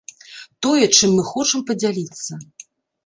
Тое, 0.65 0.87
чым 0.99 1.13
мы 1.17 1.27
хочам 1.31 1.67
падзяліцца. 1.71 2.31